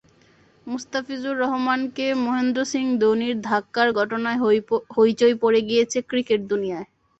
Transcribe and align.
মুস্তাফিজুর 0.67 1.35
রহমানকে 1.37 2.05
মহেন্দ্র 2.23 2.61
সিং 2.71 2.85
ধোনির 3.01 3.35
ধাক্কার 3.41 3.87
ঘটনায় 3.99 4.39
হইচই 4.95 5.35
পড়ে 5.41 5.59
গিয়েছে 5.69 5.97
ক্রিকেট 6.09 6.41
দুনিয়ায়। 6.51 6.87